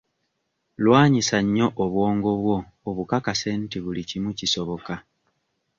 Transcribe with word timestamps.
Lwanyisa 0.83 1.37
nnyo 1.43 1.67
obwongo 1.83 2.29
bwo 2.41 2.57
obukakase 2.89 3.49
nti 3.63 3.77
buli 3.83 4.01
kimu 4.09 4.31
kisoboka. 4.39 4.95